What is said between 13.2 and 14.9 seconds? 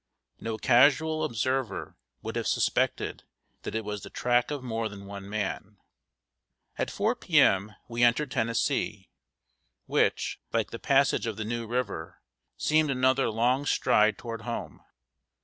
long stride toward home.